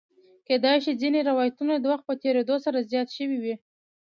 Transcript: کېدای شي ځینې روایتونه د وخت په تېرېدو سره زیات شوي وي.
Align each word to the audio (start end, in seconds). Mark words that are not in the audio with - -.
کېدای 0.47 0.77
شي 0.83 0.91
ځینې 1.01 1.19
روایتونه 1.29 1.73
د 1.77 1.85
وخت 1.91 2.05
په 2.07 2.13
تېرېدو 2.23 2.55
سره 2.65 2.87
زیات 2.91 3.09
شوي 3.17 3.37
وي. 3.43 3.55